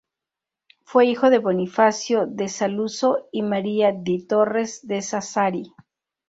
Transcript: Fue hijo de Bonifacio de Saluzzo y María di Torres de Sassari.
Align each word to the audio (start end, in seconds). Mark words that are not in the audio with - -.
Fue 0.83 1.05
hijo 1.05 1.29
de 1.29 1.37
Bonifacio 1.37 2.25
de 2.25 2.49
Saluzzo 2.49 3.27
y 3.31 3.43
María 3.43 3.91
di 3.91 4.25
Torres 4.25 4.79
de 4.87 4.99
Sassari. 5.03 5.73